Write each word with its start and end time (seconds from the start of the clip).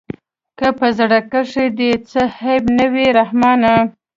که 0.59 0.67
په 0.79 0.87
زړه 0.97 1.19
کښې 1.31 1.65
دې 1.77 1.91
څه 2.09 2.21
عيب 2.39 2.63
نه 2.77 2.85
وي 2.93 3.07
رحمانه. 3.19 3.73